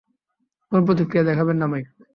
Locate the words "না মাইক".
1.57-1.87